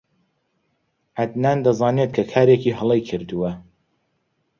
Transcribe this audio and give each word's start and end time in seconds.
عەدنان 1.19 1.59
دەزانێت 1.65 2.11
کە 2.17 2.23
کارێکی 2.33 2.75
هەڵەی 2.79 3.01
کردووە. 3.09 3.51